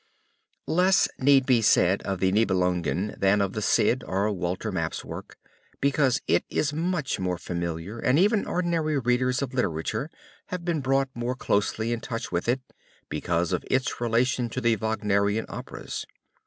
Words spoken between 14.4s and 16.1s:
to the Wagnerian operas.